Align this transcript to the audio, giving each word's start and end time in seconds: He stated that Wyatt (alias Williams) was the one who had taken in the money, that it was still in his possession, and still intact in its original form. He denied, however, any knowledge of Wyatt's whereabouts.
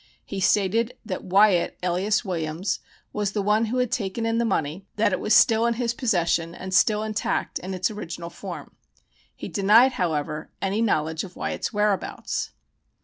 He 0.25 0.39
stated 0.39 0.97
that 1.05 1.25
Wyatt 1.25 1.77
(alias 1.83 2.25
Williams) 2.25 2.79
was 3.13 3.33
the 3.33 3.41
one 3.43 3.65
who 3.65 3.77
had 3.77 3.91
taken 3.91 4.25
in 4.25 4.39
the 4.39 4.45
money, 4.45 4.87
that 4.95 5.13
it 5.13 5.19
was 5.19 5.31
still 5.31 5.67
in 5.67 5.75
his 5.75 5.93
possession, 5.93 6.55
and 6.55 6.73
still 6.73 7.03
intact 7.03 7.59
in 7.59 7.75
its 7.75 7.91
original 7.91 8.31
form. 8.31 8.75
He 9.35 9.47
denied, 9.47 9.91
however, 9.91 10.49
any 10.59 10.81
knowledge 10.81 11.23
of 11.23 11.35
Wyatt's 11.35 11.71
whereabouts. 11.71 12.49